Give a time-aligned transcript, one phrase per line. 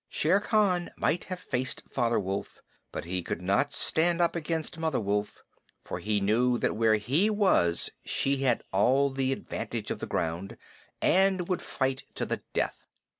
[0.09, 4.99] Shere Khan might have faced Father Wolf, but he could not stand up against Mother
[4.99, 5.43] Wolf,
[5.83, 10.57] for he knew that where he was she had all the advantage of the ground,
[11.03, 12.87] and would fight to the death.